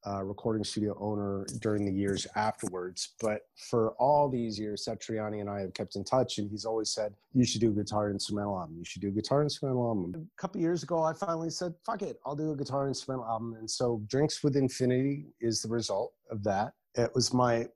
[0.06, 3.14] uh, recording studio owner during the years afterwards.
[3.20, 6.90] But for all these years, Satriani and I have kept in touch, and he's always
[6.90, 8.78] said, "You should do a guitar instrumental album.
[8.78, 12.02] You should do a guitar instrumental album." A couple years ago, I finally said, "Fuck
[12.02, 16.14] it, I'll do a guitar instrumental album." And so, Drinks with Infinity is the result
[16.30, 16.74] of that.
[16.96, 17.68] It was my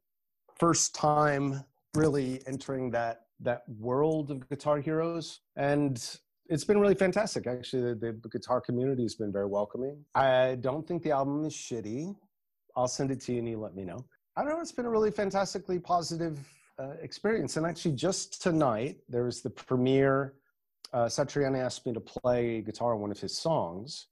[0.60, 1.64] first time
[1.96, 6.20] really entering that that world of guitar heroes and
[6.52, 7.94] it's been really fantastic actually.
[7.94, 10.04] The, the guitar community has been very welcoming.
[10.14, 12.14] I don't think the album is shitty.
[12.76, 14.06] I'll send it to you and you let me know.
[14.36, 16.38] I don't know it's been a really fantastically positive
[16.78, 17.56] uh, experience.
[17.56, 20.34] And actually just tonight there was the premiere
[20.94, 24.08] uh, satriani asked me to play guitar on one of his songs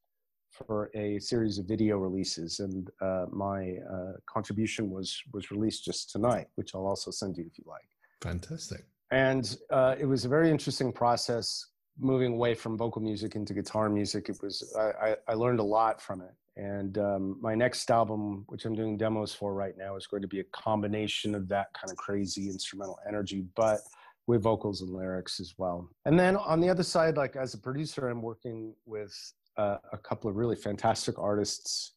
[0.50, 2.62] for a series of video releases.
[2.62, 7.46] And uh, my uh, contribution was was released just tonight which i'll also send you
[7.46, 7.90] if you like.
[8.22, 8.86] Fantastic.
[9.12, 11.66] and uh, it was a very interesting process
[12.00, 16.02] moving away from vocal music into guitar music it was i, I, learned a lot
[16.02, 16.32] from it.
[16.56, 20.28] And um, my next album which i'm doing demos for right now is going to
[20.28, 23.80] be a combination of that kind of crazy instrumental energy but
[24.28, 25.90] with vocals and lyrics as well.
[26.06, 29.14] And then on the other side like as a producer i'm working with
[29.58, 31.94] uh, a couple of really fantastic artists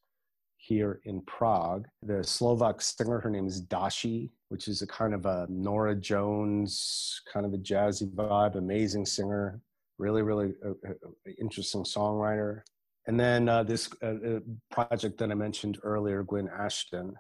[0.57, 1.89] here in Prague.
[2.03, 7.21] The Slovak singer, her name is Dashi, which is a kind of a Norah Jones,
[7.33, 9.61] kind of a jazzy vibe, amazing singer,
[9.99, 12.61] really, really uh, uh, interesting songwriter.
[13.07, 17.15] And then uh, this uh, uh, project that I mentioned earlier, Gwyn Ashton,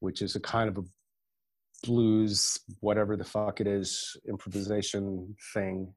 [0.00, 0.82] which is a kind of a
[1.82, 5.92] blues, whatever the fuck it is, improvisation thing,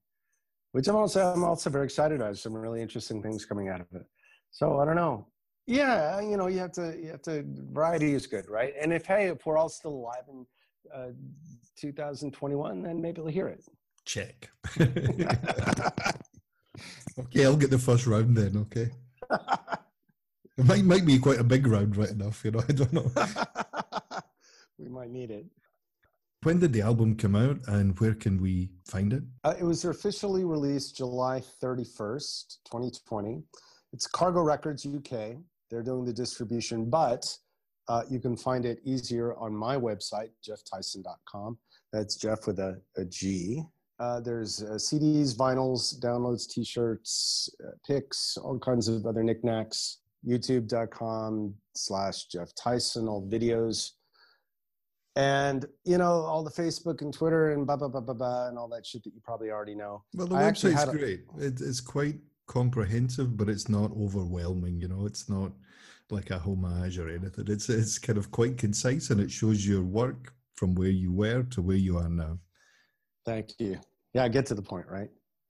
[0.71, 2.37] which I'm also I'm also very excited about.
[2.37, 4.05] Some really interesting things coming out of it.
[4.51, 5.27] So I don't know.
[5.65, 8.73] Yeah, you know, you have to you have to variety is good, right?
[8.81, 10.45] And if hey, if we're all still alive in
[10.93, 11.11] uh,
[11.79, 13.63] 2021, then maybe we'll hear it.
[14.05, 14.49] Check.
[14.79, 14.97] okay,
[17.45, 18.57] I'll get the first round then.
[18.57, 18.89] Okay,
[20.57, 22.43] it might might be quite a big round, right enough.
[22.43, 23.11] You know, I don't know.
[24.77, 25.45] we might need it.
[26.43, 29.23] When did the album come out, and where can we find it?
[29.45, 33.41] Uh, it was officially released July 31st, 2020.
[33.93, 35.37] It's Cargo Records UK.
[35.69, 37.25] They're doing the distribution, but
[37.87, 41.57] uh, you can find it easier on my website, jefftyson.com.
[41.91, 43.63] That's Jeff with a, a G.
[43.99, 49.99] Uh, there's uh, CDs, vinyls, downloads, t shirts, uh, pics, all kinds of other knickknacks.
[50.25, 53.91] YouTube.com slash Jeff Tyson, all videos.
[55.15, 58.57] And, you know, all the Facebook and Twitter and blah, blah, blah, blah, blah, and
[58.57, 60.03] all that shit that you probably already know.
[60.15, 61.25] Well, the I website's a- great.
[61.37, 62.15] It, it's quite
[62.47, 64.79] comprehensive, but it's not overwhelming.
[64.81, 65.51] You know, it's not
[66.09, 67.45] like a homage or anything.
[67.47, 71.43] It's it's kind of quite concise, and it shows your work from where you were
[71.43, 72.39] to where you are now.
[73.25, 73.79] Thank you.
[74.13, 75.09] Yeah, get to the point, right?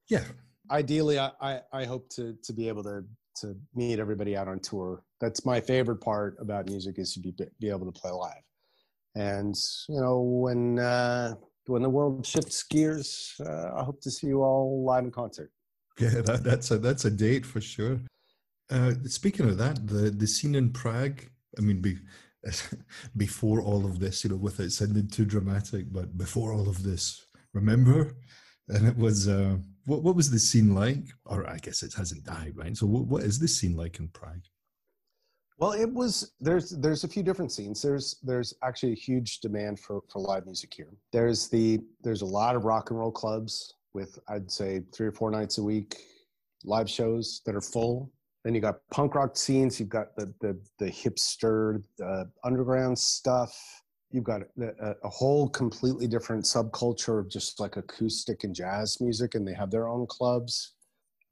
[0.10, 0.24] Yeah,
[0.72, 3.04] ideally, I, I, I hope to to be able to
[3.38, 5.04] to meet everybody out on tour.
[5.20, 8.44] That's my favorite part about music is to be be able to play live.
[9.16, 9.56] And
[9.90, 11.36] you know when uh,
[11.68, 15.52] when the world shifts gears, uh, I hope to see you all live in concert.
[16.00, 18.00] Yeah, that, that's a that's a date for sure.
[18.70, 21.22] Uh, speaking of that, the the scene in Prague.
[21.56, 21.98] I mean, be,
[23.18, 27.28] before all of this, you know, without sounding too dramatic, but before all of this,
[27.54, 28.16] remember?
[28.70, 31.06] And it was uh, what what was the scene like?
[31.26, 32.76] Or I guess it hasn't died, right?
[32.76, 34.46] So what, what is the scene like in Prague?
[35.58, 37.82] Well, it was there's there's a few different scenes.
[37.82, 40.94] There's there's actually a huge demand for for live music here.
[41.12, 45.12] There's the there's a lot of rock and roll clubs with I'd say three or
[45.12, 45.98] four nights a week
[46.64, 48.12] live shows that are full.
[48.44, 49.80] Then you got punk rock scenes.
[49.80, 53.56] You've got the the the hipster uh, underground stuff.
[54.14, 59.36] You've got a, a whole completely different subculture of just like acoustic and jazz music,
[59.36, 60.76] and they have their own clubs.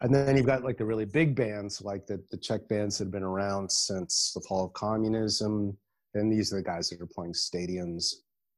[0.02, 3.06] And then you've got like the really big bands like the, the czech bands that
[3.06, 5.78] have been around since the fall of communism
[6.14, 8.16] and these are the guys that are playing stadiums.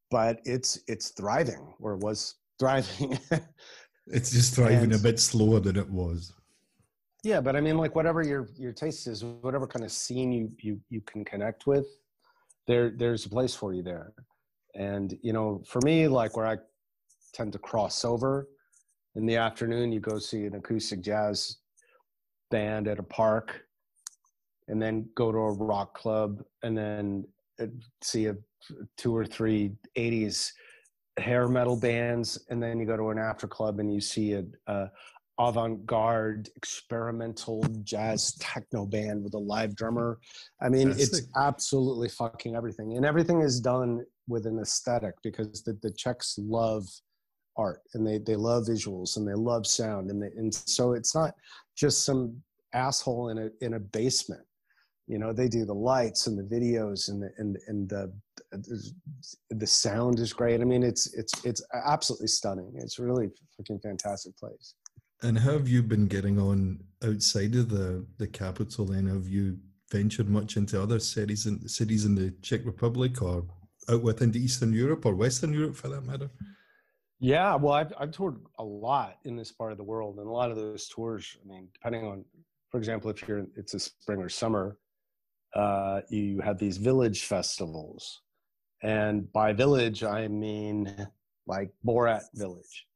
[0.09, 3.19] But it's it's thriving or was thriving.
[4.07, 6.33] It's just thriving and, a bit slower than it was.
[7.23, 10.51] Yeah but i mean like whatever your your taste is whatever kind of scene you
[10.59, 11.87] you you can connect with
[12.67, 14.13] there there's a place for you there.
[14.75, 16.57] And you know for me like where i
[17.33, 18.47] tend to cross over
[19.15, 21.57] in the afternoon you go see an acoustic jazz
[22.51, 23.65] band at a park
[24.67, 27.25] and then go to a rock club and then
[27.61, 27.65] uh,
[28.01, 28.35] see a
[28.97, 30.51] two or three 80s
[31.17, 32.39] hair metal bands.
[32.49, 34.89] And then you go to an after club and you see a, a
[35.39, 40.19] avant-garde experimental jazz techno band with a live drummer.
[40.61, 45.63] I mean That's it's absolutely fucking everything and everything is done with an aesthetic because
[45.63, 46.85] the, the czechs love
[47.57, 51.15] art and they they love visuals and they love sound and they, and so it's
[51.15, 51.33] not
[51.75, 52.35] just some
[52.73, 54.43] asshole in a in a basement.
[55.07, 58.13] You know they do the lights and the videos and the and and the
[59.49, 60.61] the sound is great.
[60.61, 62.71] I mean it's it's it's absolutely stunning.
[62.75, 64.75] It's really freaking fantastic place
[65.23, 68.91] and how have you been getting on outside of the the capital?
[68.91, 69.57] And have you
[69.91, 73.45] ventured much into other cities and cities in the czech republic or
[73.89, 76.29] out within eastern europe or western europe for that matter?
[77.19, 80.31] Yeah, well, I've I've toured a lot in this part of the world, and a
[80.31, 81.37] lot of those tours.
[81.41, 82.25] I mean, depending on,
[82.69, 84.77] for example, if you're it's a spring or summer,
[85.55, 88.21] uh, you have these village festivals,
[88.81, 91.07] and by village I mean
[91.47, 92.87] like Borat Village,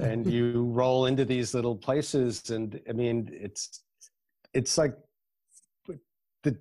[0.00, 3.82] and you roll into these little places, and I mean it's
[4.54, 4.94] it's like
[6.42, 6.56] the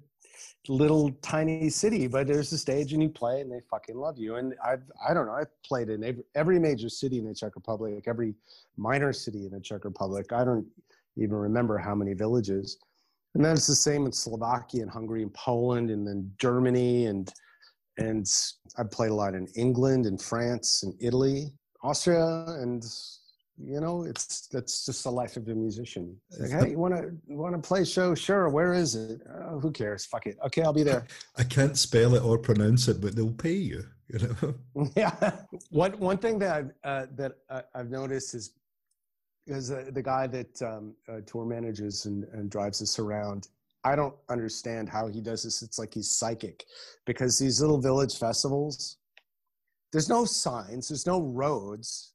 [0.68, 4.36] little tiny city, but there's a stage and you play and they fucking love you.
[4.36, 7.56] And I've, I don't know, I've played in every, every major city in the Czech
[7.56, 8.36] Republic, every
[8.76, 10.34] minor city in the Czech Republic.
[10.34, 10.66] I don't
[11.16, 12.78] even remember how many villages.
[13.36, 17.06] And then it's the same in Slovakia and Hungary and Poland and then Germany.
[17.06, 17.32] And,
[17.98, 18.26] and
[18.78, 22.84] I've played a lot in England and France and Italy, Austria and
[23.58, 26.16] you know it's that's just the life of a musician.
[26.40, 28.14] Like, hey you want to want to play show?
[28.16, 29.22] Sure where is it?
[29.30, 30.06] Oh, who cares?
[30.06, 30.38] Fuck it.
[30.46, 31.06] Okay i'll be there.
[31.38, 34.90] I can't spell it or pronounce it but they'll pay you you know?
[34.96, 35.38] Yeah.
[35.70, 37.34] One one thing that I've, uh, that
[37.76, 38.54] i've noticed is
[39.46, 43.48] because uh, the guy that um, uh, tour manages and, and drives us around
[43.84, 45.62] i don't understand how he does this.
[45.62, 46.66] It's like he's psychic
[47.06, 48.98] because these little village festivals
[49.92, 52.14] there's no signs there's no roads.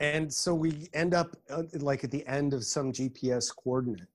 [0.00, 4.06] And so we end up uh, like at the end of some gps coordinate.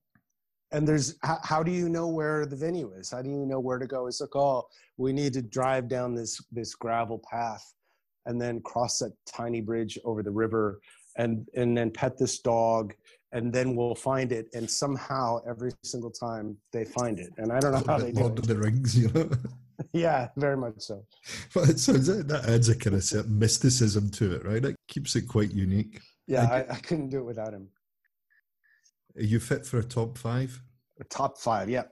[0.71, 3.11] And there's how, how, do you know where the venue is?
[3.11, 4.07] How do you know where to go?
[4.07, 4.63] It's like oh
[4.97, 7.73] we need to drive down this this gravel path
[8.25, 10.79] and then cross that tiny bridge over the river
[11.17, 12.93] and and then pet this dog
[13.33, 14.47] and then we'll find it.
[14.53, 17.31] And somehow every single time they find it.
[17.37, 18.39] And i don't know how they do Lord it.
[18.39, 19.29] of the rings you know
[19.93, 21.05] yeah, very much so.
[21.53, 24.63] But so that, that adds a kind of certain mysticism to it, right?
[24.63, 25.99] It keeps it quite unique.
[26.27, 27.67] Yeah, I, I, couldn't do it without him.
[29.17, 30.59] Are you fit for a top five?
[30.99, 31.83] A top five, yeah.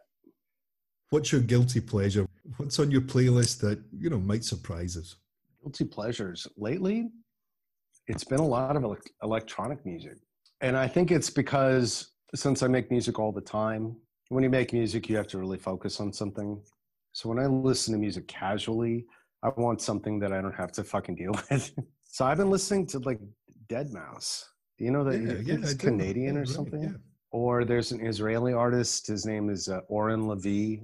[1.10, 2.26] What's your guilty pleasure?
[2.58, 5.18] What's on your playlist that you know might surprise us?
[5.62, 7.10] Guilty pleasures lately.
[8.08, 10.18] It's been a lot of electronic music,
[10.62, 13.98] and I think it's because since I make music all the time,
[14.30, 16.62] when you make music, you have to really focus on something.
[17.14, 19.06] So when I listen to music casually,
[19.44, 21.72] I want something that I don't have to fucking deal with.
[22.04, 23.20] so I've been listening to like
[23.68, 24.46] deadmau5.
[24.78, 26.82] Do you know that yeah, yeah, it's Canadian or something?
[26.82, 26.90] Yeah.
[27.32, 29.08] Or there's an Israeli artist.
[29.08, 30.82] His name is uh, Oren Lavie.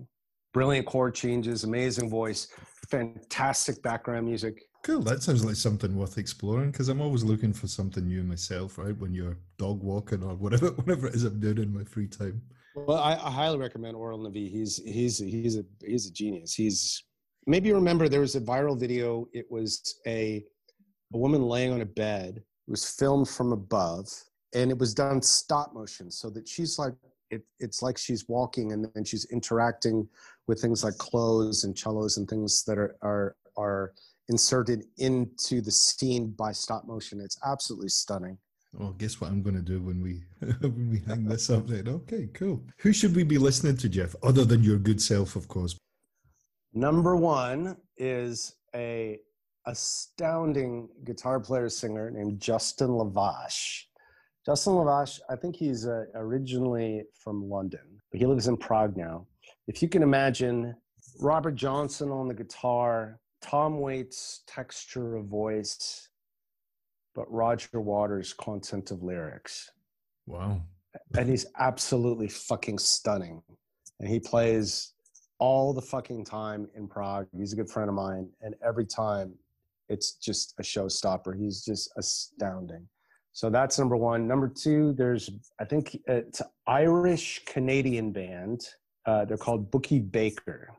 [0.54, 2.48] Brilliant chord changes, amazing voice,
[2.90, 4.64] fantastic background music.
[4.84, 5.02] Cool.
[5.02, 8.98] That sounds like something worth exploring because I'm always looking for something new myself, right?
[8.98, 12.42] When you're dog walking or whatever, whatever it is I'm doing in my free time.
[12.86, 14.50] Well, I, I highly recommend Oren Lavie.
[14.50, 16.54] He's he's he's a he's a genius.
[16.54, 17.04] He's
[17.46, 19.28] maybe remember there was a viral video.
[19.34, 20.46] It was a
[21.14, 22.38] a woman laying on a bed.
[22.38, 24.08] It was filmed from above,
[24.54, 26.94] and it was done stop motion, so that she's like
[27.30, 30.08] it, it's like she's walking, and then she's interacting
[30.48, 33.94] with things like clothes and cellos and things that are are are
[34.30, 37.20] inserted into the scene by stop motion.
[37.22, 38.38] It's absolutely stunning.
[38.80, 40.22] Oh, guess what I'm going to do when we
[40.62, 41.88] when we hang this up then?
[41.88, 42.64] Okay, cool.
[42.80, 44.16] Who should we be listening to, Jeff?
[44.22, 45.76] Other than your good self, of course.
[46.74, 49.20] Number one is a
[49.66, 53.84] astounding guitar player singer named Justin Lavash.
[54.46, 59.26] Justin Lavash, I think he's uh, originally from London, but he lives in Prague now.
[59.68, 60.76] If you can imagine
[61.20, 66.10] Robert Johnson on the guitar, Tom Waits' texture of voice,
[67.18, 69.72] but Roger Waters' content of lyrics.
[70.28, 70.61] Wow.
[71.18, 73.41] And he's absolutely fucking stunning.
[73.99, 74.93] And he plays
[75.39, 77.28] all the fucking time in Prague.
[77.36, 78.30] He's a good friend of mine.
[78.41, 79.34] And every time
[79.89, 81.36] it's just a showstopper.
[81.36, 82.88] He's just astounding.
[83.34, 84.28] So that's number one.
[84.28, 88.61] Number two, there's, I think it's Irish Canadian band.
[89.07, 90.70] Uh, they're called Bookie Baker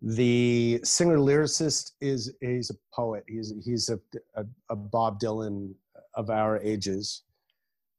[0.00, 3.24] the singer lyricist is he's a poet.
[3.26, 3.98] He's he's a,
[4.36, 5.74] a, a, bob dylan
[6.14, 7.24] of our ages.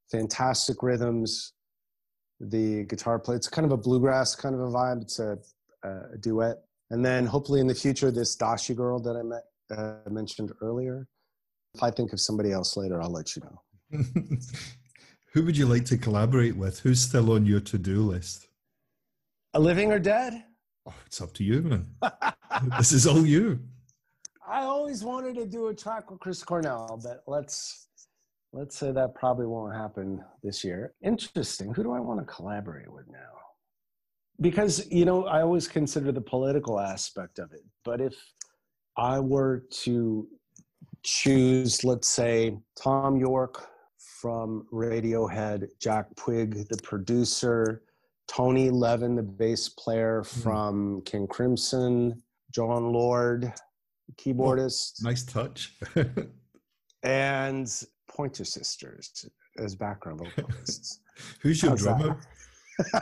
[0.10, 1.54] Fantastic rhythms.
[2.39, 5.02] The guitar play it's kind of a bluegrass kind of a vibe.
[5.02, 5.38] It's a,
[5.84, 6.58] a duet.
[6.89, 9.43] And then hopefully in the future this dashi girl that i met
[9.78, 11.06] uh, mentioned earlier
[11.76, 14.00] if i think of somebody else later i'll let you know.
[15.34, 16.80] Who would you like to collaborate with?
[16.80, 18.47] Who's still on your to-do list?
[19.54, 20.43] A living or dead
[20.90, 21.86] Oh, it's up to you, man.
[22.78, 23.60] this is all you.
[24.48, 27.90] I always wanted to do a track with Chris Cornell, but let's
[28.52, 30.94] let's say that probably won't happen this year.
[31.04, 31.72] Interesting.
[31.74, 33.18] Who do I want to collaborate with now?
[34.42, 37.62] Because you know, I always consider the political aspect of it.
[37.86, 38.16] But if
[38.98, 40.28] I were to
[41.04, 43.68] choose, let's say, Thom Yorke
[43.98, 47.84] from Radiohead, Jack Puig, the producer,
[48.30, 50.42] Tony Levin, the bass player hmm.
[50.42, 52.22] from King Crimson,
[52.52, 53.52] Jon Lord,
[54.18, 55.02] keyboardist.
[55.02, 55.74] Oh, nice touch.
[57.04, 59.26] and Pointer Sisters
[59.58, 61.00] as background vocalists.
[61.42, 62.20] Who's your How's drummer?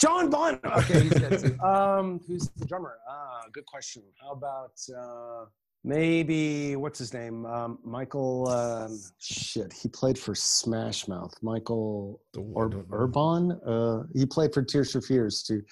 [0.00, 0.60] John Bon.
[0.62, 1.60] Okay, he's dead.
[1.60, 2.98] Um, who's the drummer?
[3.08, 4.02] Ah, good question.
[4.20, 5.46] How about uh,
[5.86, 7.46] maybe what's his name?
[7.46, 11.34] Um, michael um, shit he played for smash mouth.
[11.40, 13.58] Michael Urbano?
[13.64, 15.62] Uh, he played for tears for fears too.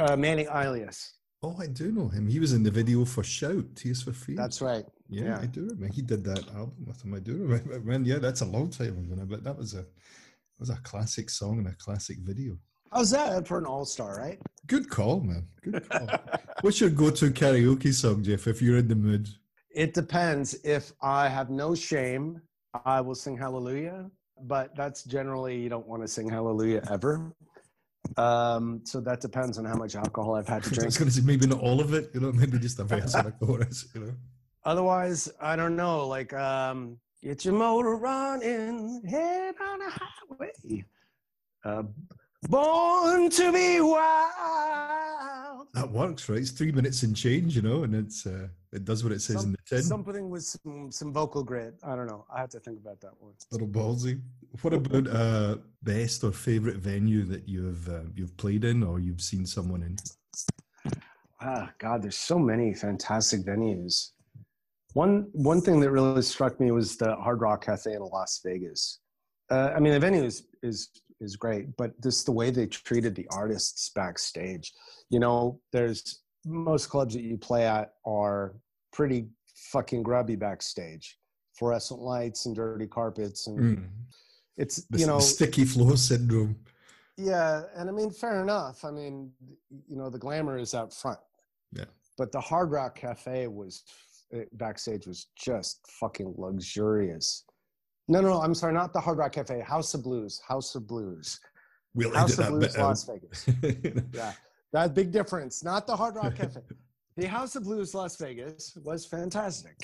[0.00, 1.14] Uh, Manny Elias.
[1.42, 2.26] Oh i do know him.
[2.28, 4.38] He was in the video for shout tears for fears.
[4.38, 4.84] That's right.
[5.08, 5.40] Yeah, yeah.
[5.40, 5.94] i do remember.
[5.94, 7.80] He did that album with him i do remember.
[7.80, 11.28] Man yeah that's a long time ago but that was a that was a classic
[11.28, 12.56] song and a classic video.
[12.92, 14.38] How's that for an all star, right?
[14.66, 15.46] Good call, man.
[15.60, 16.08] Good call.
[16.60, 19.28] What's your go to karaoke song, Jeff, if you're in the mood?
[19.76, 20.54] It depends.
[20.64, 22.40] If I have no shame,
[22.86, 24.10] I will sing hallelujah.
[24.42, 27.30] But that's generally, you don't want to sing hallelujah ever.
[28.16, 30.84] Um, so that depends on how much alcohol I've had to drink.
[30.84, 32.84] I was going to say maybe not all of it, you know, maybe just a
[32.84, 34.14] verse and a chorus, you know.
[34.64, 36.06] Otherwise, I don't know.
[36.06, 40.84] Like, um, get your motor running, head on a highway.
[41.64, 41.82] Uh,
[42.48, 45.66] born to be wild.
[45.74, 46.38] That works, right?
[46.38, 49.36] It's three minutes and change, you know, and it's uh, it does what it says
[49.36, 49.82] some, in the tin.
[49.82, 51.74] Something with some some vocal grit.
[51.82, 52.24] I don't know.
[52.34, 53.32] I have to think about that one.
[53.50, 54.20] A Little ballsy.
[54.62, 59.20] What about uh, best or favorite venue that you've uh, you've played in or you've
[59.20, 59.96] seen someone in?
[61.40, 64.12] Ah, God, there's so many fantastic venues.
[64.94, 69.00] One one thing that really struck me was the Hard Rock Cafe in Las Vegas.
[69.50, 70.88] Uh, I mean, the venue is is
[71.20, 74.72] is great, but just the way they treated the artists backstage.
[75.10, 78.54] You know, there's most clubs that you play at are
[78.92, 81.18] pretty fucking grubby backstage,
[81.58, 83.84] fluorescent lights and dirty carpets, and mm.
[84.56, 86.56] it's the, you know sticky floor syndrome.
[87.16, 88.84] Yeah, and I mean, fair enough.
[88.84, 89.32] I mean,
[89.88, 91.18] you know, the glamour is out front.
[91.72, 91.86] Yeah.
[92.18, 93.84] But the Hard Rock Cafe was
[94.52, 97.44] backstage was just fucking luxurious.
[98.08, 98.40] No, no, no.
[98.40, 99.60] I'm sorry, not the Hard Rock Cafe.
[99.60, 100.40] House of Blues.
[100.46, 101.40] House of Blues.
[101.94, 103.48] We'll House of Blues, uh, Las Vegas.
[104.12, 104.32] yeah,
[104.72, 105.64] that big difference.
[105.64, 106.60] Not the Hard Rock Cafe.
[107.16, 109.76] the House of Blues, Las Vegas, was fantastic.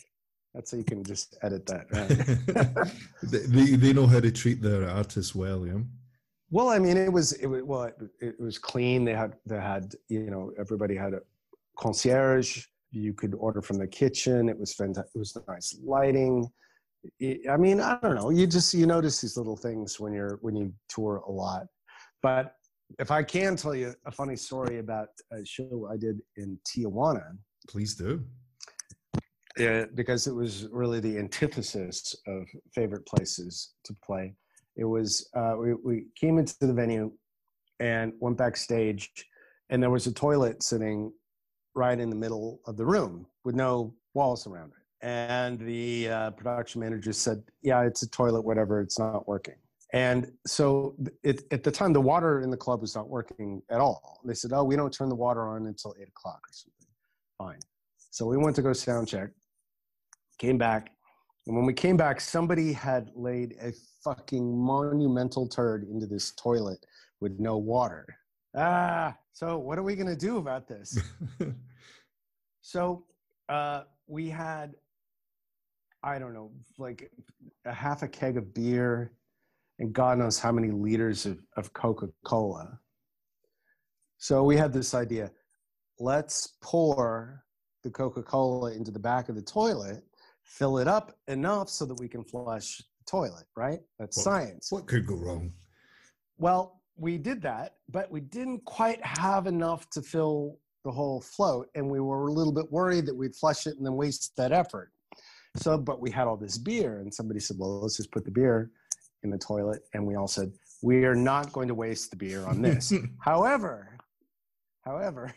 [0.54, 1.86] That's how you can just edit that.
[1.90, 2.90] Right?
[3.22, 5.78] they, they know how to treat their artists well, yeah.
[6.50, 9.06] Well, I mean, it was it was well, it, it was clean.
[9.06, 11.20] They had they had you know everybody had a
[11.78, 12.66] concierge.
[12.90, 14.50] you could order from the kitchen.
[14.50, 15.12] It was fantastic.
[15.14, 16.52] It was nice lighting.
[17.50, 18.30] I mean, I don't know.
[18.30, 21.66] You just you notice these little things when you're when you tour a lot.
[22.22, 22.54] But
[22.98, 27.36] if I can tell you a funny story about a show I did in Tijuana,
[27.68, 28.24] please do.
[29.58, 34.34] Yeah, because it was really the antithesis of favorite places to play.
[34.76, 37.12] It was uh, we, we came into the venue
[37.80, 39.10] and went backstage,
[39.70, 41.12] and there was a toilet sitting
[41.74, 44.81] right in the middle of the room with no walls around it.
[45.02, 48.80] And the uh, production manager said, "Yeah, it's a toilet, whatever.
[48.80, 49.56] It's not working."
[49.92, 53.80] And so it, at the time, the water in the club was not working at
[53.80, 54.20] all.
[54.24, 56.88] They said, "Oh, we don't turn the water on until eight o'clock or something."
[57.38, 57.60] Fine.
[58.10, 59.30] So we went to go sound check.
[60.38, 60.90] Came back,
[61.46, 63.72] and when we came back, somebody had laid a
[64.04, 66.84] fucking monumental turd into this toilet
[67.20, 68.06] with no water.
[68.56, 70.98] Ah, so what are we gonna do about this?
[72.60, 73.04] so
[73.48, 74.74] uh, we had,
[76.02, 77.10] I don't know, like
[77.64, 79.12] a half a keg of beer
[79.78, 82.78] and God knows how many liters of, of Coca Cola.
[84.18, 85.30] So we had this idea
[85.98, 87.44] let's pour
[87.84, 90.02] the Coca Cola into the back of the toilet,
[90.42, 93.80] fill it up enough so that we can flush the toilet, right?
[93.98, 94.72] That's What- science.
[94.72, 95.52] What could go wrong?
[96.38, 101.68] Well, we did that, but we didn't quite have enough to fill the whole float,
[101.74, 104.52] and we were a little bit worried that we'd flush it and then waste that
[104.52, 104.92] effort.
[105.56, 108.30] So, but we had all this beer, and somebody said, "Well, let's just put the
[108.30, 108.70] beer
[109.22, 112.44] in the toilet," and we all said, "We are not going to waste the beer
[112.46, 113.98] on this." however,
[114.84, 115.34] however,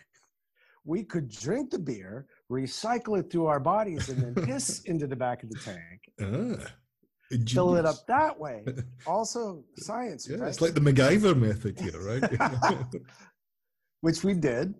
[0.85, 5.15] we could drink the beer, recycle it through our bodies, and then piss into the
[5.17, 6.65] back of the tank, ah,
[7.49, 8.63] fill it up that way.
[9.07, 10.47] Also, science, Yeah, right?
[10.49, 12.23] it's like the MacGyver method here, right?
[13.99, 14.73] which we did,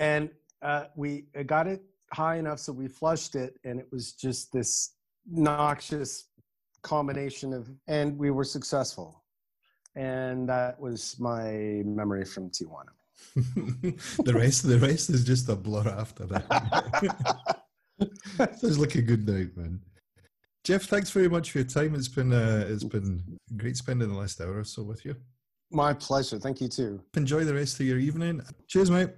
[0.00, 0.30] and
[0.62, 1.82] uh, we got it
[2.12, 4.94] high enough so we flushed it, and it was just this
[5.30, 6.28] noxious
[6.82, 9.24] combination of, and we were successful,
[9.96, 12.92] and that was my memory from Tijuana.
[14.24, 17.62] the rest, the rest is just a blur after that.
[18.58, 19.80] Sounds like a good night, man.
[20.64, 21.94] Jeff, thanks very much for your time.
[21.94, 25.16] It's been uh, it's been great spending the last hour or so with you.
[25.70, 26.38] My pleasure.
[26.38, 27.00] Thank you too.
[27.16, 28.42] Enjoy the rest of your evening.
[28.68, 29.10] Cheers, mate.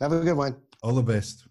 [0.00, 0.56] Have a good one.
[0.82, 1.46] All the best.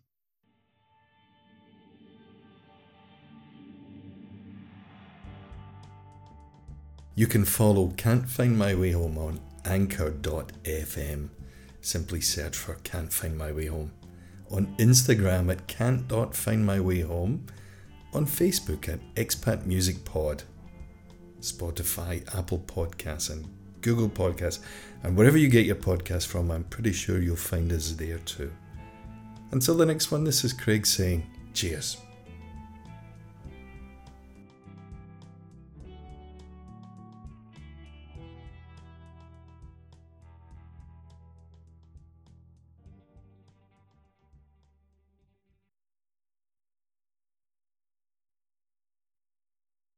[7.14, 11.30] You can follow Can't Find My Way Home on anchor.fm.
[11.82, 13.92] Simply search for Can't Find My Way Home.
[14.50, 17.42] On Instagram at can't.findmywayhome.
[18.14, 20.44] On Facebook at Expat Music Pod.
[21.42, 23.46] Spotify, Apple Podcasts, and
[23.82, 24.60] Google Podcasts.
[25.04, 28.54] And wherever you get your podcast from, I'm pretty sure you'll find us there too.
[29.52, 31.98] Until the next one, this is Craig saying cheers.